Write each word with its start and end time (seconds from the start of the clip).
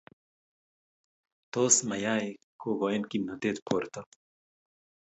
Tos 1.53 1.75
mayaik 1.89 2.35
kogani 2.61 3.07
gomnatet 3.09 3.57
borto? 3.67 4.01